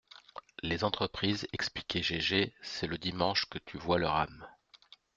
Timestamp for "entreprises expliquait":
0.83-2.01